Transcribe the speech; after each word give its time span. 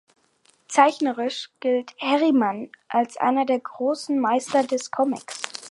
Zeichnerisch 0.67 1.51
gilt 1.59 1.91
Herriman 1.97 2.71
als 2.87 3.17
einer 3.17 3.45
der 3.45 3.59
großen 3.59 4.19
Meister 4.19 4.63
des 4.63 4.89
Comics. 4.89 5.39